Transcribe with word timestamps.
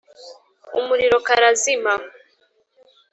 umuriro 0.79 1.17
karazima. 1.27 1.93